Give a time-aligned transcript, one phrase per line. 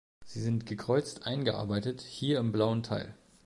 [0.25, 3.13] Sie sind gekreuzt eingearbeitet, hier im blauen Teil.